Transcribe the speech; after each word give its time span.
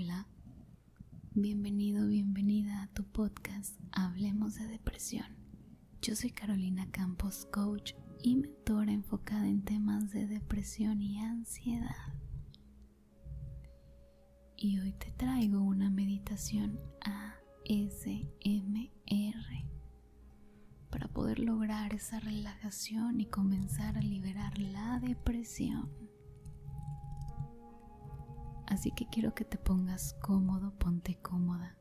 Hola, 0.00 0.28
bienvenido, 1.34 2.06
bienvenida 2.06 2.84
a 2.84 2.86
tu 2.94 3.02
podcast 3.02 3.76
Hablemos 3.90 4.54
de 4.54 4.68
Depresión. 4.68 5.26
Yo 6.00 6.14
soy 6.14 6.30
Carolina 6.30 6.88
Campos, 6.92 7.48
coach 7.50 7.94
y 8.22 8.36
mentora 8.36 8.92
enfocada 8.92 9.48
en 9.48 9.64
temas 9.64 10.12
de 10.12 10.28
depresión 10.28 11.02
y 11.02 11.18
ansiedad. 11.18 12.14
Y 14.56 14.78
hoy 14.78 14.92
te 14.92 15.10
traigo 15.10 15.62
una 15.62 15.90
meditación 15.90 16.78
ASMR 17.00 18.28
para 20.90 21.08
poder 21.08 21.40
lograr 21.40 21.92
esa 21.92 22.20
relajación 22.20 23.20
y 23.20 23.26
comenzar 23.26 23.98
a 23.98 24.02
liberar 24.02 24.60
la 24.60 25.00
depresión. 25.00 26.07
Así 28.68 28.90
que 28.90 29.06
quiero 29.08 29.34
que 29.34 29.46
te 29.46 29.56
pongas 29.56 30.14
cómodo, 30.20 30.72
ponte 30.78 31.18
cómoda. 31.22 31.78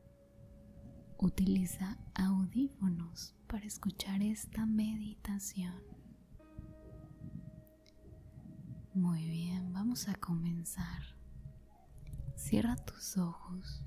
Utiliza 1.17 1.97
audífonos 2.15 3.35
para 3.47 3.65
escuchar 3.65 4.21
esta 4.23 4.65
meditación. 4.65 5.75
Muy 8.93 9.27
bien, 9.27 9.73
vamos 9.73 10.07
a 10.07 10.15
comenzar. 10.15 11.03
Cierra 12.37 12.77
tus 12.77 13.17
ojos. 13.17 13.83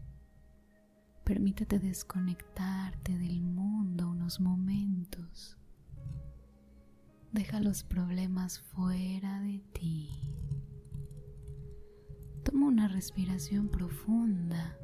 Permítete 1.24 1.78
desconectarte 1.78 3.16
del 3.16 3.40
mundo 3.40 4.10
unos 4.10 4.40
momentos. 4.40 5.56
Deja 7.32 7.60
los 7.60 7.82
problemas 7.82 8.58
fuera 8.60 9.40
de 9.40 9.60
ti. 9.72 10.10
Toma 12.50 12.66
una 12.66 12.88
respiración 12.88 13.68
profunda 13.68 14.76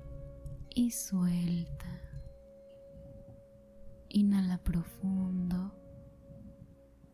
y 0.72 0.92
suelta. 0.92 2.00
Inhala 4.08 4.58
profundo 4.58 5.74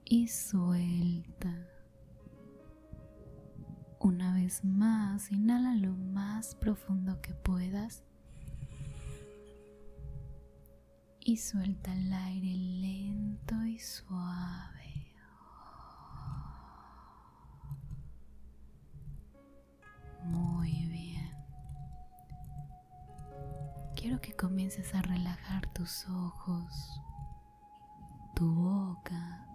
y 0.05 0.29
suelta. 0.29 1.57
Una 3.99 4.35
vez 4.35 4.63
más, 4.63 5.33
inhala 5.33 5.75
lo 5.75 5.95
más 5.95 6.55
profundo 6.57 7.23
que 7.23 7.33
puedas 7.33 8.05
y 11.19 11.39
suelta 11.39 11.95
el 11.95 12.13
aire 12.13 12.55
lento 12.55 13.55
y 13.65 13.79
suave. 13.79 14.72
Quiero 24.03 24.21
que 24.21 24.35
comiences 24.35 24.97
a 24.97 25.03
relajar 25.03 25.73
tus 25.73 26.09
ojos, 26.09 27.01
tu 28.35 28.53
boca. 28.53 29.47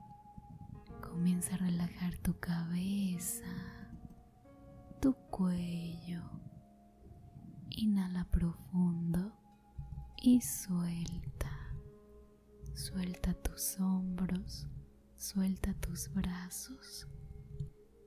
Comienza 1.02 1.56
a 1.56 1.58
relajar 1.58 2.16
tu 2.20 2.40
cabeza, 2.40 3.44
tu 5.02 5.16
cuello. 5.30 6.24
Inhala 7.72 8.24
profundo 8.32 9.38
y 10.16 10.40
suelta. 10.40 11.52
Suelta 12.74 13.34
tus 13.34 13.78
hombros, 13.82 14.66
suelta 15.18 15.74
tus 15.74 16.14
brazos 16.14 17.06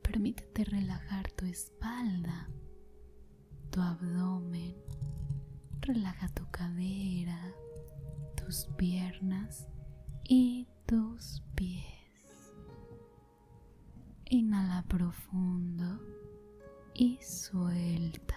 Permítete 0.02 0.64
relajar 0.64 1.30
tu 1.32 1.44
espalda, 1.44 2.48
tu 3.70 3.82
abdomen. 3.82 4.74
Relaja 5.82 6.28
tu 6.28 6.46
cadera, 6.50 7.40
tus 8.36 8.66
piernas 8.76 9.66
y 10.24 10.68
tus 10.86 11.42
pies. 11.54 11.84
Inhala 14.26 14.84
profundo 14.88 16.00
y 16.94 17.18
suelta. 17.22 18.36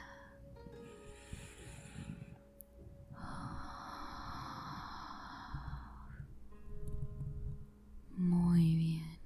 Muy 8.15 8.75
bien. 8.75 9.19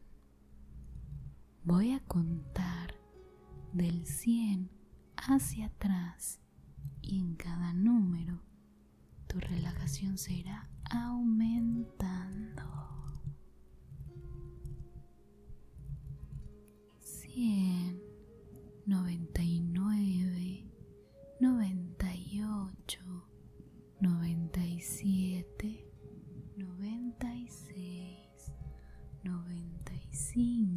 Voy 1.63 1.91
a 1.91 1.99
contar 2.01 2.95
del 3.73 4.05
100 4.05 4.69
hacia 5.17 5.67
atrás 5.67 6.39
y 7.01 7.19
en 7.19 7.35
cada 7.35 7.73
número 7.73 7.96
relajación 9.87 10.17
se 10.17 10.33
irá 10.33 10.69
aumentando. 10.91 12.63
100, 16.99 18.01
99, 18.85 20.65
98, 21.39 22.99
97, 24.01 25.87
96, 26.57 28.51
95 29.23 30.76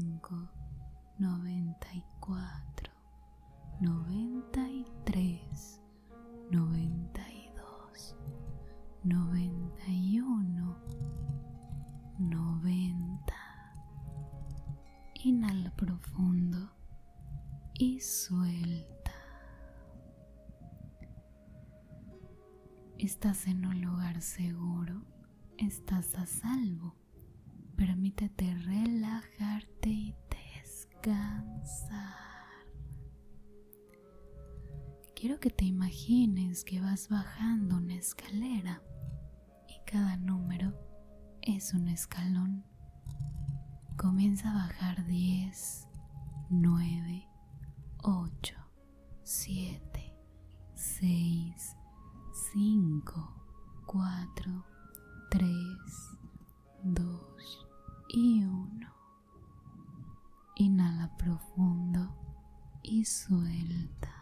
descansar. 31.90 32.14
Quiero 35.14 35.38
que 35.38 35.50
te 35.50 35.64
imagines 35.64 36.64
que 36.64 36.80
vas 36.80 37.08
bajando 37.08 37.76
una 37.76 37.94
escalera 37.94 38.82
y 39.68 39.84
cada 39.90 40.16
número 40.16 40.72
es 41.42 41.74
un 41.74 41.88
escalón. 41.88 42.64
Comienza 43.96 44.50
a 44.50 44.54
bajar 44.54 45.04
10, 45.06 45.86
9, 46.48 47.28
8, 48.02 48.56
7, 49.22 50.14
6, 50.74 51.76
5, 52.54 53.82
4, 53.86 54.64
3, 55.30 55.48
2 56.82 57.66
y 58.14 58.44
1. 58.44 58.79
Inhala 60.60 61.08
profundo 61.16 62.14
y 62.82 63.06
suelta. 63.06 64.14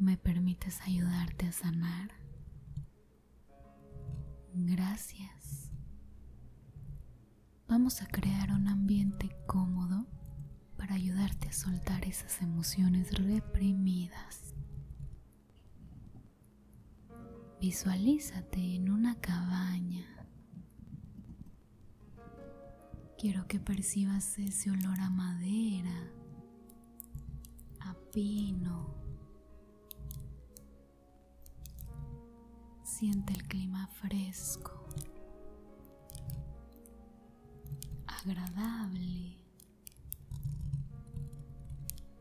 ¿Me 0.00 0.16
permites 0.16 0.80
ayudarte 0.80 1.46
a 1.46 1.52
sanar? 1.52 2.10
Gracias. 4.52 5.70
Vamos 7.68 8.02
a 8.02 8.06
crear 8.06 8.50
un 8.50 8.66
ambiente 8.66 9.30
cómodo 9.46 10.08
para 10.76 10.96
ayudarte 10.96 11.50
a 11.50 11.52
soltar 11.52 12.04
esas 12.04 12.42
emociones 12.42 13.16
reprimidas. 13.16 14.56
Visualízate 17.60 18.74
en 18.74 18.90
una 18.90 19.20
cabaña 19.20 20.15
Quiero 23.18 23.46
que 23.48 23.58
percibas 23.58 24.38
ese 24.38 24.70
olor 24.70 25.00
a 25.00 25.08
madera, 25.08 26.12
a 27.80 27.94
pino. 28.12 28.94
Siente 32.82 33.32
el 33.32 33.42
clima 33.48 33.86
fresco, 33.88 34.84
agradable. 38.06 39.36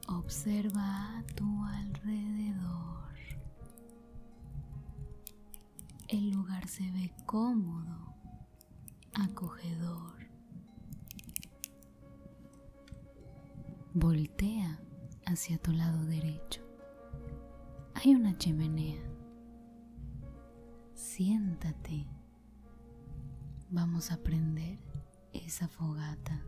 Observa 0.08 1.18
a 1.18 1.24
tu 1.36 1.64
alrededor. 1.66 3.14
El 6.08 6.30
lugar 6.32 6.68
se 6.68 6.90
ve 6.92 7.14
cómodo, 7.26 8.14
acogedor. 9.14 10.15
Voltea 13.98 14.78
hacia 15.26 15.58
tu 15.58 15.72
lado 15.72 16.04
derecho 16.04 16.62
Hay 17.94 18.14
una 18.14 18.38
chimenea. 18.38 19.02
Siéntate. 20.94 22.06
Vamos 23.70 24.12
a 24.12 24.18
prender 24.18 24.80
esa 25.32 25.70
fogata. 25.70 26.44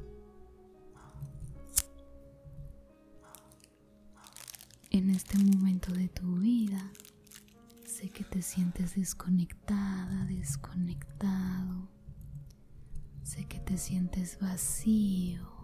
En 4.89 5.09
este 5.09 5.37
momento 5.37 5.93
de 5.93 6.09
tu 6.09 6.39
vida, 6.39 6.91
sé 7.85 8.09
que 8.09 8.25
te 8.25 8.41
sientes 8.41 8.95
desconectada, 8.95 10.25
desconectado. 10.25 11.87
Sé 13.23 13.45
que 13.45 13.61
te 13.61 13.77
sientes 13.77 14.37
vacío. 14.41 15.56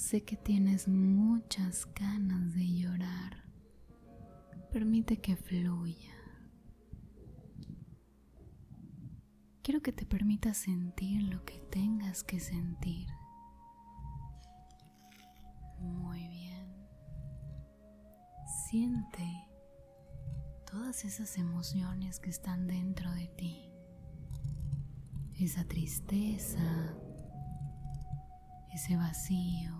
Sé 0.00 0.22
que 0.24 0.34
tienes 0.34 0.88
muchas 0.88 1.86
ganas 1.94 2.54
de 2.54 2.66
llorar. 2.66 3.44
Permite 4.72 5.18
que 5.18 5.36
fluya. 5.36 6.14
Quiero 9.62 9.82
que 9.82 9.92
te 9.92 10.06
permitas 10.06 10.56
sentir 10.56 11.24
lo 11.24 11.44
que 11.44 11.60
tengas 11.70 12.24
que 12.24 12.40
sentir. 12.40 13.08
Muy 15.78 16.26
bien. 16.28 16.66
Siente 18.70 19.22
todas 20.64 21.04
esas 21.04 21.36
emociones 21.36 22.18
que 22.20 22.30
están 22.30 22.66
dentro 22.66 23.12
de 23.12 23.28
ti. 23.28 23.70
Esa 25.34 25.64
tristeza, 25.68 26.96
ese 28.72 28.96
vacío, 28.96 29.79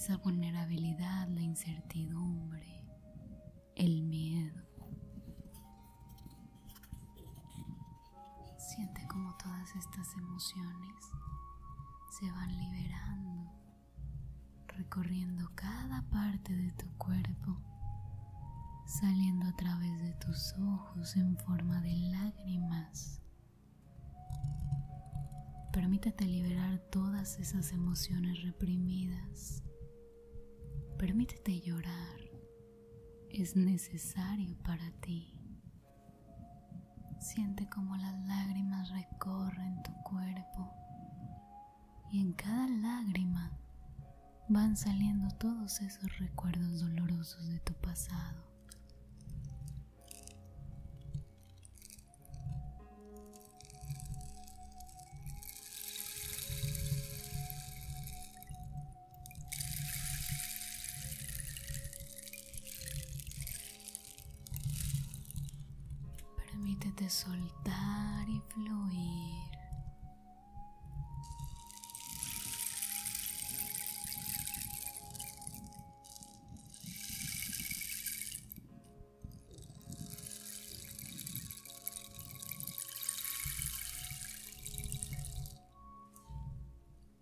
esa 0.00 0.16
vulnerabilidad, 0.16 1.28
la 1.28 1.42
incertidumbre, 1.42 2.86
el 3.74 4.02
miedo. 4.02 4.64
Siente 8.56 9.06
como 9.08 9.36
todas 9.36 9.76
estas 9.76 10.16
emociones 10.16 11.04
se 12.18 12.30
van 12.30 12.48
liberando, 12.48 13.52
recorriendo 14.68 15.50
cada 15.54 16.00
parte 16.08 16.56
de 16.56 16.72
tu 16.72 16.86
cuerpo, 16.96 17.60
saliendo 18.86 19.48
a 19.48 19.52
través 19.56 20.00
de 20.00 20.14
tus 20.14 20.54
ojos 20.54 21.14
en 21.16 21.36
forma 21.36 21.78
de 21.82 21.94
lágrimas. 22.10 23.20
Permítete 25.74 26.24
liberar 26.24 26.78
todas 26.90 27.38
esas 27.38 27.70
emociones 27.72 28.42
reprimidas. 28.42 29.62
Permítete 31.00 31.58
llorar. 31.62 32.20
Es 33.30 33.56
necesario 33.56 34.54
para 34.58 34.90
ti. 35.00 35.34
Siente 37.18 37.66
como 37.70 37.96
las 37.96 38.22
lágrimas 38.26 38.90
recorren 38.90 39.82
tu 39.82 39.92
cuerpo 40.02 40.70
y 42.12 42.20
en 42.20 42.34
cada 42.34 42.68
lágrima 42.68 43.50
van 44.50 44.76
saliendo 44.76 45.28
todos 45.38 45.80
esos 45.80 46.18
recuerdos 46.18 46.80
dolorosos 46.80 47.48
de 47.48 47.60
tu 47.60 47.72
pasado. 47.72 48.49
Soltar 67.10 68.28
y 68.28 68.40
fluir. 68.52 69.50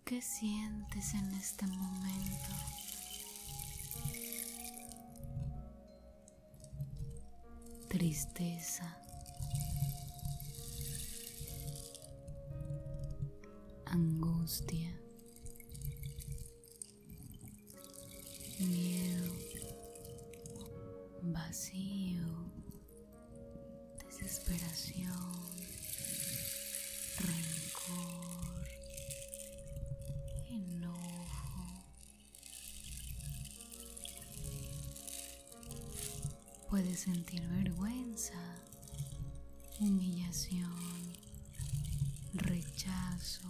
¿Qué 0.04 0.20
sientes 0.20 1.14
en 1.14 1.32
este 1.32 1.66
momento? 1.66 2.52
Tristeza. 7.88 9.07
Angustia, 13.98 14.96
miedo, 18.60 19.32
vacío, 21.22 22.28
desesperación, 24.04 25.10
rencor, 27.18 28.68
enojo. 30.48 31.84
Puedes 36.70 37.00
sentir 37.00 37.42
vergüenza, 37.48 38.38
humillación, 39.80 41.18
rechazo, 42.34 43.48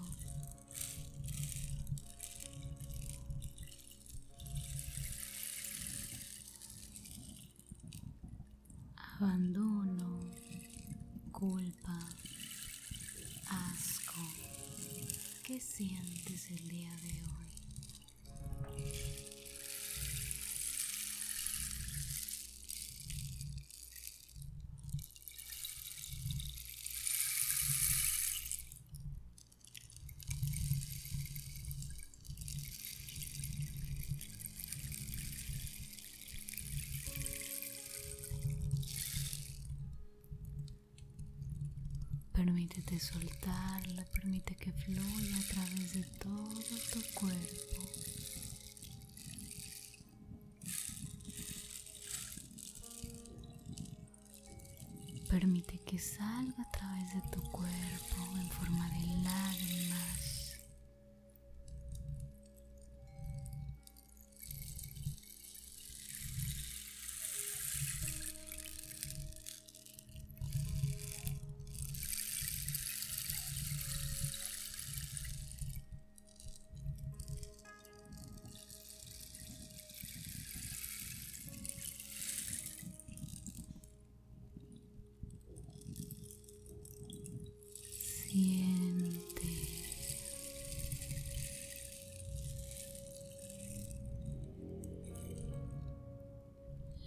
Permítete 42.69 43.01
soltarla, 43.01 44.05
permite 44.13 44.55
que 44.55 44.71
fluya 44.73 45.37
a 45.39 45.49
través 45.53 45.93
de 45.95 46.03
todo 46.19 46.77
tu 46.93 47.01
cuerpo. 47.15 47.83
Permite 55.31 55.79
que 55.79 55.99
salga 55.99 56.63
a 56.63 56.71
través 56.71 57.15
de 57.15 57.23
tu 57.31 57.41
cuerpo 57.51 58.17
en 58.37 58.51
forma 58.51 58.87
de 58.91 58.98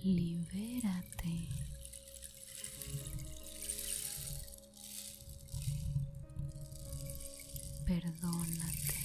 libérate. 0.03 1.47
Perdónate. 7.85 9.01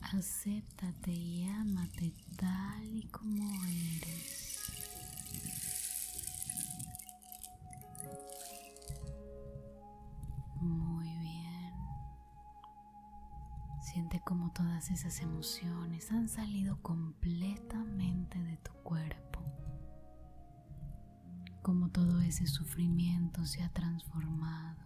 Acéptate 0.00 1.10
y 1.12 1.44
ámate 1.48 2.12
tal 2.36 2.96
y 2.96 3.06
como 3.08 3.44
eres. 3.64 4.53
Todas 14.54 14.90
esas 14.90 15.20
emociones 15.20 16.10
han 16.10 16.28
salido 16.28 16.80
completamente 16.80 18.38
de 18.38 18.56
tu 18.58 18.72
cuerpo. 18.82 19.40
Como 21.62 21.90
todo 21.90 22.20
ese 22.20 22.46
sufrimiento 22.46 23.44
se 23.44 23.62
ha 23.62 23.68
transformado 23.70 24.84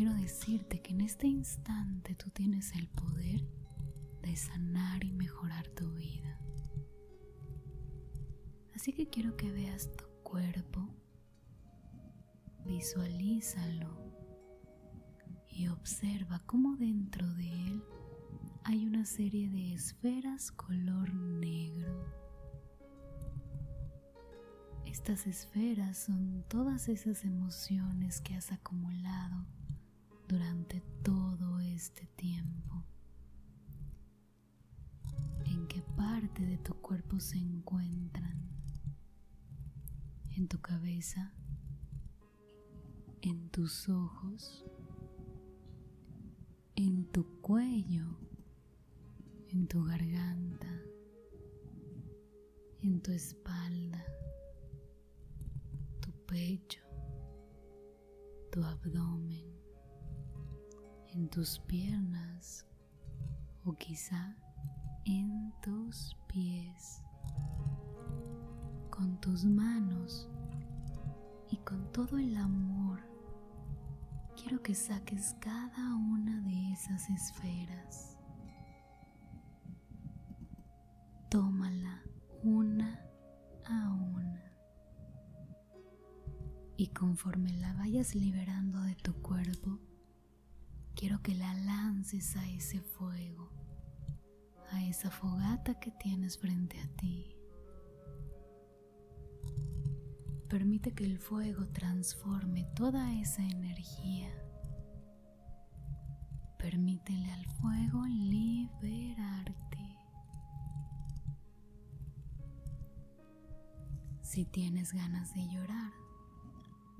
quiero 0.00 0.14
decirte 0.14 0.80
que 0.80 0.92
en 0.92 1.02
este 1.02 1.26
instante 1.26 2.14
tú 2.14 2.30
tienes 2.30 2.74
el 2.74 2.88
poder 2.88 3.46
de 4.22 4.34
sanar 4.34 5.04
y 5.04 5.12
mejorar 5.12 5.68
tu 5.68 5.92
vida. 5.92 6.40
Así 8.74 8.94
que 8.94 9.10
quiero 9.10 9.36
que 9.36 9.52
veas 9.52 9.94
tu 9.96 10.06
cuerpo, 10.22 10.88
visualízalo 12.64 14.09
y 15.50 15.68
observa 15.68 16.40
cómo 16.46 16.76
dentro 16.76 17.26
de 17.34 17.50
él 17.68 17.82
hay 18.64 18.86
una 18.86 19.04
serie 19.04 19.50
de 19.50 19.74
esferas 19.74 20.52
color 20.52 21.12
negro. 21.14 22.04
Estas 24.84 25.26
esferas 25.26 25.98
son 25.98 26.44
todas 26.48 26.88
esas 26.88 27.24
emociones 27.24 28.20
que 28.20 28.34
has 28.34 28.52
acumulado 28.52 29.46
durante 30.28 30.80
todo 31.02 31.60
este 31.60 32.06
tiempo. 32.16 32.84
¿En 35.46 35.66
qué 35.68 35.82
parte 35.96 36.44
de 36.44 36.58
tu 36.58 36.74
cuerpo 36.74 37.18
se 37.18 37.38
encuentran? 37.38 38.48
¿En 40.36 40.48
tu 40.48 40.60
cabeza? 40.60 41.32
¿En 43.22 43.50
tus 43.50 43.88
ojos? 43.88 44.64
¿En 46.82 47.04
tu 47.12 47.22
cuello? 47.42 48.06
¿En 49.48 49.66
tu 49.66 49.84
garganta? 49.84 50.72
¿En 52.80 53.02
tu 53.02 53.12
espalda? 53.12 54.02
¿Tu 56.00 56.10
pecho? 56.26 56.80
¿Tu 58.50 58.64
abdomen? 58.64 59.50
en 61.12 61.28
tus 61.28 61.58
piernas 61.58 62.66
o 63.64 63.72
quizá 63.72 64.36
en 65.04 65.52
tus 65.60 66.16
pies, 66.28 67.02
con 68.90 69.20
tus 69.20 69.44
manos 69.44 70.28
y 71.50 71.56
con 71.58 71.90
todo 71.92 72.18
el 72.18 72.36
amor. 72.36 72.89
Quiero 74.40 74.62
que 74.62 74.74
saques 74.74 75.36
cada 75.38 75.94
una 75.96 76.40
de 76.40 76.72
esas 76.72 77.10
esferas. 77.10 78.16
Tómala 81.28 82.02
una 82.42 83.04
a 83.66 83.90
una. 83.92 84.42
Y 86.78 86.86
conforme 86.88 87.52
la 87.52 87.74
vayas 87.74 88.14
liberando 88.14 88.80
de 88.80 88.94
tu 88.94 89.12
cuerpo, 89.20 89.78
quiero 90.94 91.20
que 91.20 91.34
la 91.34 91.52
lances 91.52 92.34
a 92.36 92.48
ese 92.48 92.80
fuego, 92.80 93.52
a 94.70 94.82
esa 94.86 95.10
fogata 95.10 95.78
que 95.78 95.90
tienes 95.90 96.38
frente 96.38 96.80
a 96.80 96.88
ti. 96.96 97.36
Permite 100.50 100.92
que 100.92 101.04
el 101.04 101.16
fuego 101.16 101.68
transforme 101.68 102.64
toda 102.74 103.14
esa 103.14 103.40
energía. 103.40 104.28
Permítele 106.58 107.30
al 107.32 107.46
fuego 107.46 108.04
liberarte. 108.04 109.96
Si 114.22 114.44
tienes 114.44 114.92
ganas 114.92 115.32
de 115.34 115.46
llorar, 115.46 115.92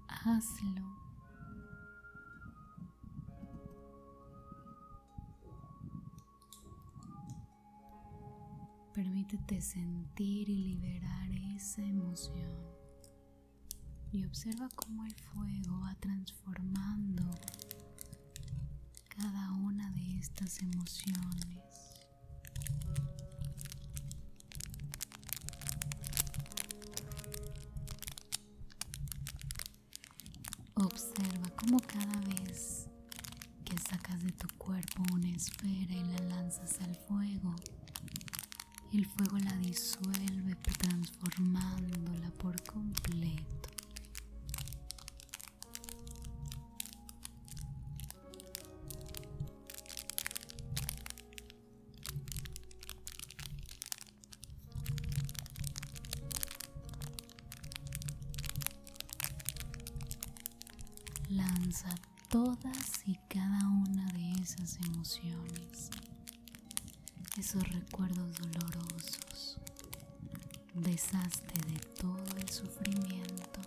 hazlo. 0.06 0.86
Permítete 8.94 9.60
sentir 9.60 10.48
y 10.48 10.76
liberar 10.76 11.30
esa 11.56 11.82
emoción. 11.82 12.79
Y 14.12 14.24
observa 14.24 14.68
cómo 14.74 15.04
el 15.06 15.14
fuego 15.14 15.80
va 15.80 15.94
transformando 15.96 17.24
cada 19.08 19.52
una 19.52 19.90
de 19.92 20.18
estas 20.18 20.60
emociones. 20.62 21.60
Observa 30.74 31.50
cómo 31.56 31.78
cada 31.80 32.20
vez 32.22 32.86
que 33.64 33.78
sacas 33.78 34.22
de 34.24 34.32
tu 34.32 34.48
cuerpo 34.58 35.02
una 35.12 35.30
esfera 35.30 35.94
Lanza 61.82 61.94
todas 62.28 63.02
y 63.06 63.16
cada 63.28 63.68
una 63.68 64.06
de 64.12 64.32
esas 64.42 64.78
emociones 64.86 65.90
esos 67.38 67.66
recuerdos 67.72 68.34
dolorosos. 68.34 69.58
Deshazte 70.74 71.54
de 71.68 71.78
todo 71.98 72.24
el 72.38 72.48
sufrimiento. 72.50 73.60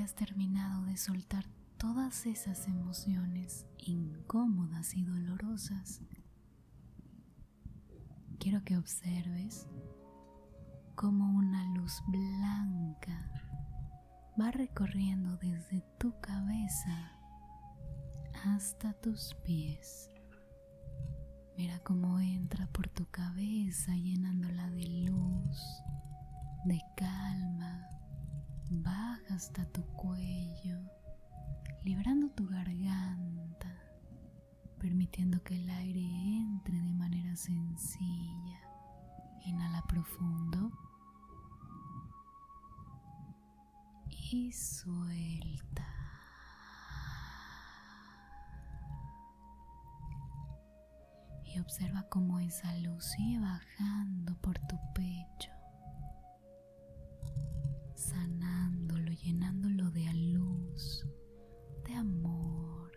Has 0.00 0.14
terminado 0.14 0.84
de 0.84 0.96
soltar 0.96 1.46
todas 1.78 2.26
esas 2.26 2.66
emociones 2.66 3.66
incómodas 3.78 4.94
y 4.94 5.04
dolorosas, 5.04 6.00
quiero 8.38 8.64
que 8.64 8.76
observes 8.76 9.66
cómo 10.94 11.36
una 11.36 11.64
luz 11.74 12.02
blanca 12.08 13.30
va 14.40 14.50
recorriendo 14.50 15.36
desde 15.36 15.82
tu 15.98 16.18
cabeza 16.20 17.12
hasta 18.44 18.92
tus 18.94 19.34
pies. 19.44 20.10
Mira 21.56 21.78
cómo 21.80 22.20
entra 22.20 22.66
por 22.68 22.88
tu 22.88 23.06
cabeza 23.06 23.94
llenándola 23.94 24.70
de 24.70 24.86
luz, 25.10 25.82
de 26.66 26.80
calma, 26.96 27.88
baja 28.70 29.34
hasta 29.34 29.64
tu 29.66 29.82
cuello, 29.94 30.80
liberando 31.84 32.30
tu 32.30 32.46
garganta, 32.46 33.72
permitiendo 34.78 35.42
que 35.42 35.56
el 35.56 35.68
aire 35.70 36.00
entre 36.00 36.80
de 36.80 36.92
manera 36.92 37.34
sencilla. 37.36 38.60
Inhala 39.44 39.82
profundo 39.86 40.72
y 44.32 44.52
suelta. 44.52 45.86
Y 51.44 51.56
y 51.56 51.60
observa 51.60 52.02
cómo 52.10 52.38
esa 52.38 52.70
luz 52.78 53.04
sigue 53.06 53.38
bajando 53.40 54.34
por 54.42 54.58
tu 54.66 54.76
pecho, 54.94 55.50
sanándolo, 57.96 59.10
llenándolo 59.12 59.90
de 59.90 60.12
luz, 60.12 61.06
de 61.86 61.94
amor, 61.94 62.92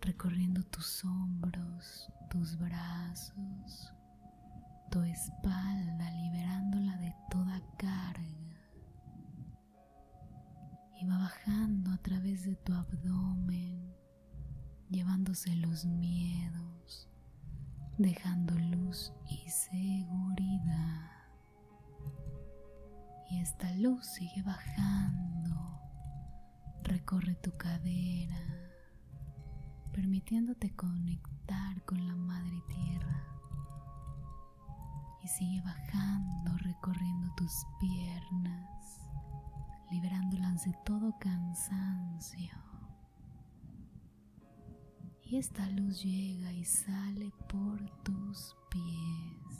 recorriendo 0.00 0.62
tus 0.64 1.04
hombros, 1.04 2.10
tus 2.30 2.58
brazos, 2.58 3.92
tu 4.90 5.02
espalda, 5.02 6.10
liberándola 6.12 6.96
de 6.96 7.14
toda 7.30 7.60
carga. 7.76 8.26
Y 11.00 11.06
va 11.06 11.18
bajando 11.18 11.92
a 11.92 11.98
través 11.98 12.44
de 12.44 12.56
tu 12.56 12.72
abdomen, 12.72 13.94
llevándose 14.88 15.54
los 15.56 15.84
miedos, 15.84 17.08
dejando 17.98 18.54
luz 18.58 19.12
y 19.28 19.48
seguridad. 19.48 21.19
Y 23.30 23.40
esta 23.40 23.72
luz 23.74 24.06
sigue 24.06 24.42
bajando, 24.42 25.80
recorre 26.82 27.34
tu 27.36 27.56
cadera, 27.56 28.44
permitiéndote 29.92 30.74
conectar 30.74 31.82
con 31.84 32.06
la 32.06 32.16
Madre 32.16 32.62
Tierra. 32.68 33.24
Y 35.22 35.28
sigue 35.28 35.62
bajando, 35.62 36.56
recorriendo 36.58 37.32
tus 37.36 37.52
piernas, 37.78 39.00
liberándolas 39.90 40.64
de 40.64 40.74
todo 40.84 41.16
cansancio 41.18 42.70
y 45.30 45.36
esta 45.36 45.64
luz 45.70 46.02
llega 46.02 46.52
y 46.52 46.64
sale 46.64 47.32
por 47.48 47.88
tus 48.02 48.56
pies. 48.68 49.59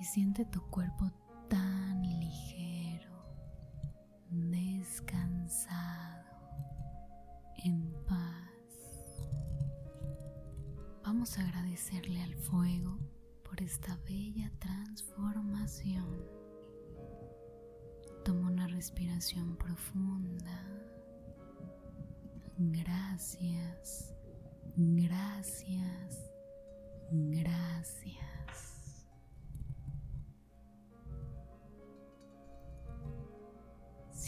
Y 0.00 0.04
siente 0.04 0.46
tu 0.46 0.62
cuerpo 0.70 1.10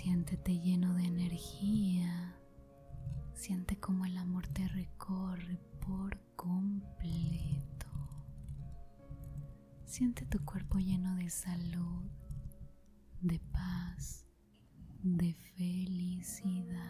Siéntete 0.02 0.58
lleno 0.58 0.94
de 0.94 1.04
energía. 1.04 2.34
Siente 3.34 3.78
como 3.78 4.04
el 4.04 4.16
amor 4.16 4.48
te 4.48 4.66
recorre 4.66 5.60
por 5.86 6.18
completo. 6.34 7.86
Siente 9.84 10.26
tu 10.26 10.44
cuerpo 10.44 10.78
lleno 10.78 11.14
de 11.14 11.30
salud 11.30 12.02
de 13.20 13.38
paz, 13.52 14.26
de 15.04 15.34
felicidad. 15.34 16.80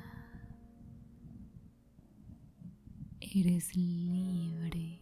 Eres 3.20 3.76
libre, 3.76 5.00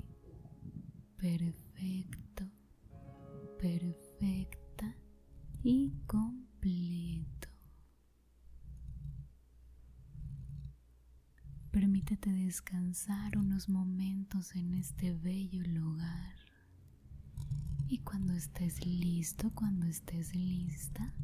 perfecto, 1.17 2.45
perfecta 3.61 4.97
y 5.63 5.93
completo. 6.09 7.51
Permítete 11.81 12.31
descansar 12.31 13.39
unos 13.39 13.71
momentos 13.71 14.55
en 14.55 14.75
este 14.75 15.15
bello 15.15 15.63
lugar. 15.63 16.37
Y 17.89 18.01
cuando 18.01 18.35
estés 18.35 18.85
listo, 18.85 19.51
cuando 19.55 19.87
estés 19.87 20.35
lista, 20.35 21.15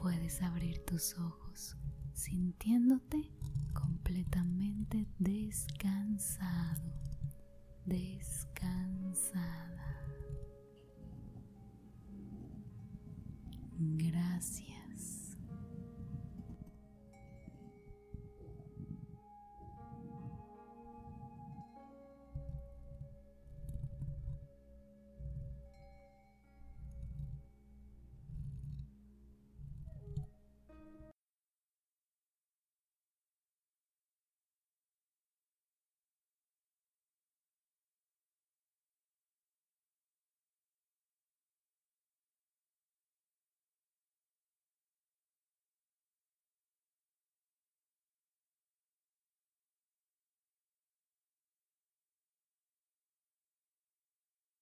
puedes 0.00 0.40
abrir 0.40 0.78
tus 0.84 1.18
ojos 1.18 1.76
sintiéndote 2.14 3.28
completamente 3.74 5.08
descansado, 5.18 6.92
descansada. 7.84 9.34
Gracias. 13.80 14.81